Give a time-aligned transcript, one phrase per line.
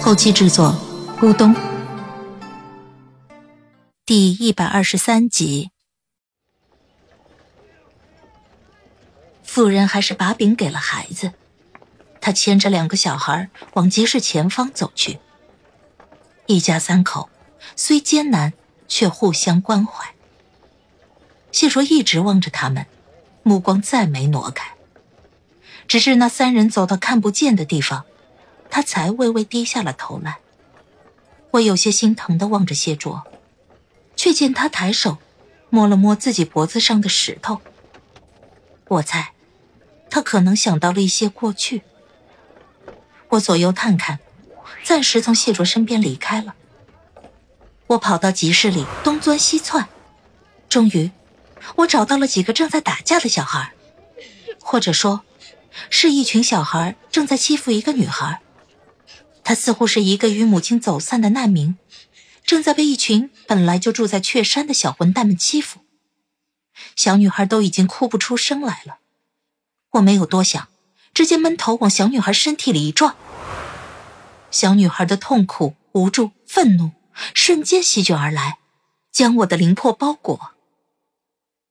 [0.00, 0.74] 后期制作：
[1.20, 1.54] 咕咚。
[4.06, 5.70] 第一百二十三集，
[9.42, 11.32] 妇人还是把饼给了孩子，
[12.20, 15.18] 他牵着两个小孩往集市前方走去。
[16.46, 17.28] 一家三口
[17.76, 18.54] 虽艰难，
[18.86, 20.14] 却互相关怀。
[21.52, 22.86] 谢卓一直望着他们，
[23.42, 24.74] 目光再没挪开。
[25.86, 28.04] 只是那三人走到看不见的地方，
[28.70, 30.38] 他才微微低下了头来。
[31.52, 33.24] 我有些心疼的望着谢卓，
[34.16, 35.18] 却见他抬手
[35.70, 37.60] 摸了摸自己脖子上的石头。
[38.88, 39.32] 我猜，
[40.10, 41.82] 他可能想到了一些过去。
[43.30, 44.20] 我左右探看。
[44.84, 46.54] 暂时从谢卓身边离开了。
[47.88, 49.88] 我跑到集市里东钻西窜，
[50.68, 51.10] 终于，
[51.76, 53.72] 我找到了几个正在打架的小孩，
[54.60, 55.22] 或者说，
[55.90, 58.40] 是一群小孩正在欺负一个女孩。
[59.48, 61.78] 她似乎是一个与母亲走散的难民，
[62.44, 65.80] 正在被一群本来就住在雀山的小混蛋们欺负。
[66.94, 68.98] 小女孩都已经哭不出声来了。
[69.92, 70.68] 我没有多想，
[71.14, 73.16] 直接闷头往小女孩身体里一撞。
[74.50, 76.90] 小女孩的痛苦、无助、愤怒
[77.32, 78.58] 瞬间席卷而来，
[79.10, 80.50] 将我的灵魄包裹。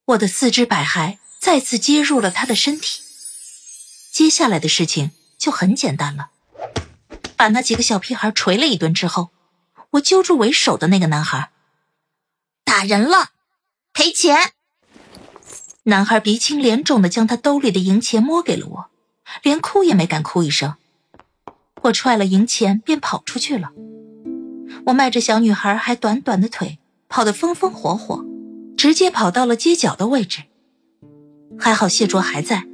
[0.06, 3.04] 我的四肢百骸再次接入了她的身体。
[4.12, 6.32] 接下来的事情就很简单了，
[7.38, 9.30] 把那几个小屁孩捶了一顿之后，
[9.92, 11.52] 我揪住为首的那个男孩
[12.66, 13.30] ：“打人了，
[13.94, 14.54] 赔钱！”
[15.84, 18.90] 男孩鼻青脸肿的将他兜里的银钱摸给了我，
[19.44, 20.76] 连哭也没敢哭一声。
[21.84, 23.72] 我踹了银钱，便跑出去了。
[24.88, 28.26] 我迈着小女孩还短短的腿，跑得风风火火，
[28.76, 30.44] 直接跑到了街角的位置。
[31.58, 32.66] 还好谢卓还在，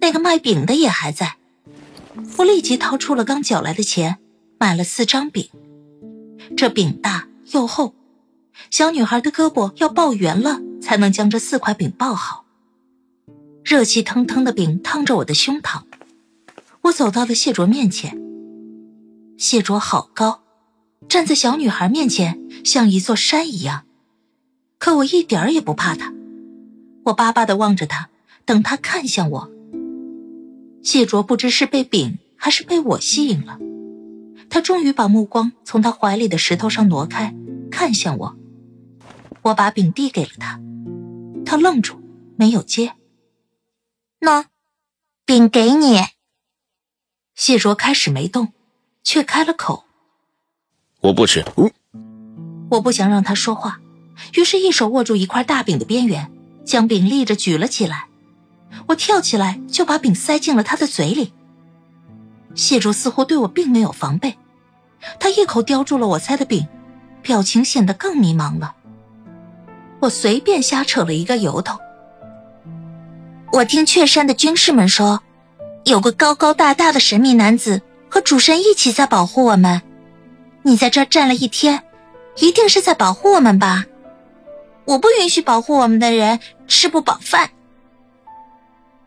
[0.00, 1.36] 那个卖饼的也还在。
[2.36, 4.18] 我立即掏出了刚缴来的钱，
[4.58, 5.48] 买了四张饼。
[6.56, 7.94] 这饼大又厚，
[8.70, 12.44] 小女孩的胳膊要抱圆了才能将这四块饼抱好。
[13.64, 15.82] 热气腾腾的饼烫着我的胸膛，
[16.82, 18.20] 我走到了谢卓面前。
[19.38, 20.42] 谢卓好高，
[21.08, 23.84] 站在小女孩面前像一座山一样，
[24.78, 26.12] 可我一点儿也不怕他。
[27.04, 28.10] 我巴巴的望着他，
[28.44, 29.50] 等他看向我。
[30.82, 33.58] 谢卓不知是被饼还是被我吸引了，
[34.50, 37.34] 他终于把目光从他怀里的石头上挪开，
[37.70, 38.36] 看向我。
[39.40, 40.60] 我把饼递给了他，
[41.46, 42.02] 他愣住，
[42.36, 42.92] 没有接。
[44.20, 44.44] 那，
[45.24, 46.00] 饼给你。
[47.34, 48.52] 谢卓开始没动。
[49.02, 49.84] 却开了口
[51.00, 51.42] ：“我不吃。”
[52.72, 53.80] 我不想让他说话，
[54.34, 56.30] 于是一手握住一块大饼的边缘，
[56.66, 58.08] 将饼立着举了起来。
[58.88, 61.32] 我跳起来就把饼塞进了他的嘴里。
[62.54, 64.36] 谢卓似乎对我并没有防备，
[65.18, 66.66] 他一口叼住了我塞的饼，
[67.22, 68.74] 表情显得更迷茫了。
[70.00, 71.78] 我随便瞎扯了一个由头
[73.52, 75.20] ：“我听雀山的军士们说，
[75.84, 77.82] 有个高高大大的神秘男子。”
[78.14, 79.82] 和主神一起在保护我们，
[80.62, 81.82] 你在这站了一天，
[82.36, 83.86] 一定是在保护我们吧？
[84.84, 86.38] 我不允许保护我们的人
[86.68, 87.50] 吃不饱饭。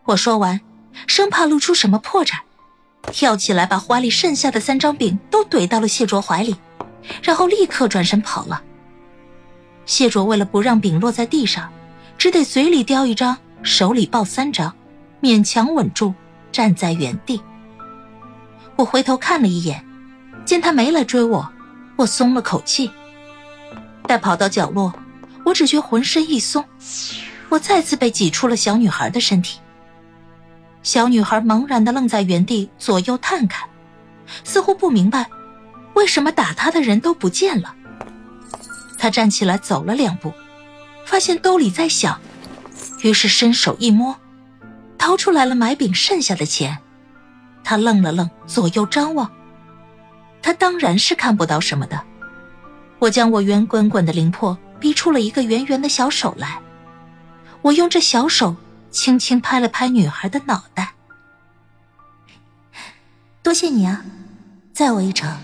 [0.04, 0.60] 我说完，
[1.06, 2.34] 生怕露出什么破绽，
[3.02, 6.56] 跳起来把怀里剩下的三张饼都怼到了谢卓怀里，
[7.22, 8.62] 然后立刻转身跑了。
[9.86, 11.72] 谢卓为了不让饼落在地上，
[12.18, 14.74] 只得嘴里叼一张，手里抱三张，
[15.22, 16.12] 勉强稳住，
[16.52, 17.40] 站在原地。
[18.76, 19.84] 我回头看了一眼，
[20.44, 21.50] 见他没来追我，
[21.96, 22.90] 我松了口气。
[24.06, 24.92] 待跑到角落，
[25.44, 26.64] 我只觉浑身一松，
[27.48, 29.58] 我再次被挤出了小女孩的身体。
[30.88, 33.68] 小女孩茫然的愣在原地，左右探看，
[34.42, 35.28] 似乎不明白
[35.92, 37.74] 为什么打她的人都不见了。
[38.96, 40.32] 她站起来走了两步，
[41.04, 42.18] 发现兜里在响，
[43.02, 44.16] 于是伸手一摸，
[44.96, 46.78] 掏出来了买饼剩下的钱。
[47.62, 49.30] 他愣了愣，左右张望。
[50.40, 52.02] 他当然是看不到什么的。
[52.98, 56.58] 我将我圆滚滚的灵魄逼出了一个圆圆的小手来，
[57.60, 58.56] 我用这小手
[58.90, 60.94] 轻轻拍了拍女孩的脑袋。
[63.42, 64.04] 多谢你啊，
[64.72, 65.38] 载我一程，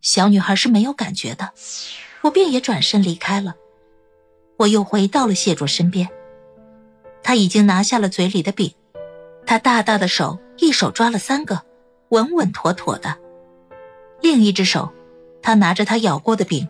[0.00, 1.52] 小女孩是没有感觉的，
[2.22, 3.54] 我便也转身离开了。
[4.58, 6.08] 我又回到了谢卓身边，
[7.22, 8.74] 他已经拿下了嘴里的饼，
[9.46, 11.62] 他大大的手一手抓了三个，
[12.08, 13.18] 稳稳妥妥的，
[14.22, 14.92] 另一只手，
[15.42, 16.66] 他拿着他咬过的饼，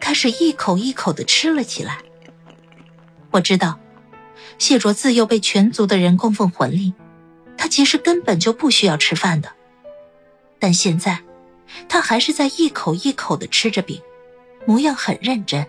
[0.00, 1.98] 开始一口一口的吃了起来。
[3.30, 3.78] 我知道，
[4.58, 6.94] 谢卓自幼被全族的人供奉魂力，
[7.56, 9.50] 他其实根本就不需要吃饭的，
[10.58, 11.22] 但现在，
[11.88, 14.00] 他还是在一口一口的吃着饼，
[14.66, 15.66] 模样很认真，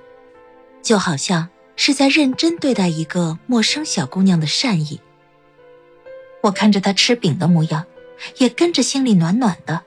[0.82, 1.50] 就好像。
[1.80, 5.00] 是在认真对待一个陌生小姑娘的善意。
[6.42, 7.86] 我看着他吃饼的模样，
[8.38, 9.84] 也跟着心里暖暖的。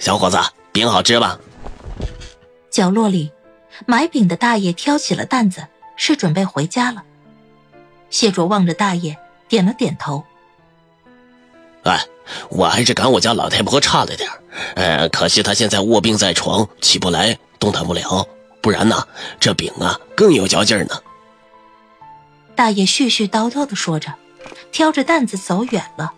[0.00, 0.36] 小伙子，
[0.72, 1.38] 饼好吃吧？
[2.72, 3.30] 角落里，
[3.86, 5.64] 买饼的大爷挑起了担子，
[5.94, 7.04] 是准备回家了。
[8.10, 9.16] 谢卓望着大爷，
[9.48, 10.24] 点了点头。
[11.84, 12.04] 哎，
[12.50, 14.28] 我还是赶我家老太婆差了点
[14.74, 18.26] 呃，可惜她现在卧病在床，起不来，动弹不了。
[18.60, 19.06] 不然呢？
[19.38, 21.00] 这饼啊更有嚼劲呢。
[22.56, 24.12] 大爷絮絮叨叨的说着，
[24.72, 26.12] 挑着担子走远了。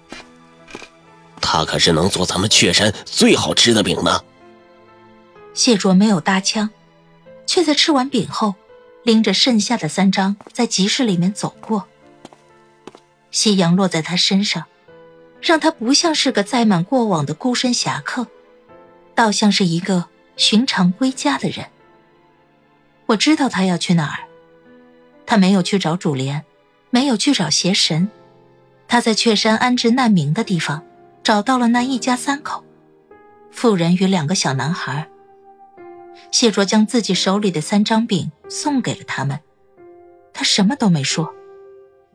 [1.40, 4.22] 他可是能做咱们雀山最好吃的饼呢。
[5.52, 6.70] 谢卓没有搭腔，
[7.46, 8.54] 却在吃完饼后，
[9.02, 11.86] 拎着剩下的三张在集市里面走过。
[13.30, 14.64] 夕阳落在他身上，
[15.40, 18.26] 让他不像是个载满过往的孤身侠客，
[19.14, 20.06] 倒像是一个
[20.36, 21.66] 寻常归家的人。
[23.06, 24.28] 我知道他要去哪儿，
[25.26, 26.44] 他没有去找主莲，
[26.90, 28.08] 没有去找邪神，
[28.86, 30.82] 他在雀山安置难民的地方
[31.22, 32.64] 找到了那一家三口，
[33.50, 35.08] 妇人与两个小男孩。
[36.30, 39.40] 谢卓将自己手里的三张饼送给了他们，
[40.32, 41.34] 他什么都没说。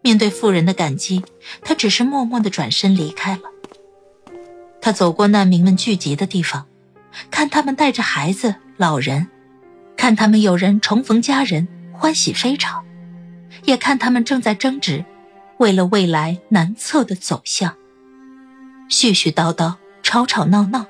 [0.02, 1.24] 面对妇人的感激，
[1.62, 3.42] 他只是默默的转身离开了。
[4.80, 6.68] 他走过难民们聚集的地方，
[7.31, 9.28] 看他们带着孩子、老人。
[9.98, 12.84] 看他们有人重逢家人，欢喜非常；
[13.63, 15.04] 也看他们正在争执，
[15.57, 17.75] 为了未来难测的走向。
[18.90, 20.86] 絮絮叨叨，吵吵闹闹，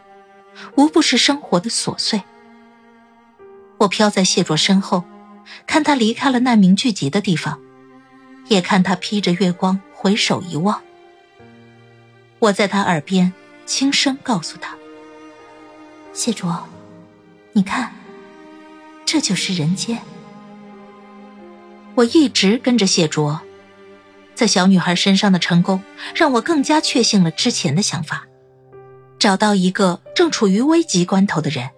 [0.75, 2.21] 无不是生活的琐碎。
[3.77, 5.04] 我飘在谢卓身后，
[5.68, 7.60] 看他离开了难民聚集的地方，
[8.48, 10.81] 也看他披着月光回首一望。
[12.39, 13.33] 我在他耳边
[13.66, 14.75] 轻声告诉他
[16.13, 16.68] ：“谢卓，
[17.54, 17.92] 你看。”
[19.06, 20.01] 这就是人间。
[21.94, 23.39] 我一直跟着谢卓，
[24.33, 25.83] 在小女孩身上的成功，
[26.16, 28.25] 让我更加确信了之前的想法：
[29.19, 31.69] 找到一个正处于危急关头的人，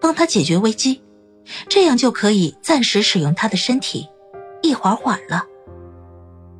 [0.00, 1.00] 帮他解决危机，
[1.68, 4.08] 这样就可以暂时使用他的身体，
[4.62, 5.44] 一会儿会儿了。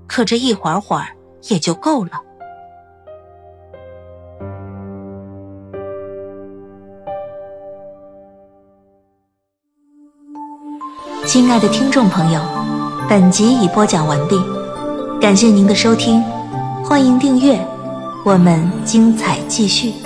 [0.06, 1.08] 可这一会儿会儿
[1.48, 2.12] 也就够了。
[11.24, 12.40] 亲爱的听众朋友，
[13.08, 14.40] 本集已播讲完毕，
[15.20, 16.22] 感谢您的收听，
[16.84, 17.58] 欢迎订阅，
[18.24, 20.05] 我们精彩继续。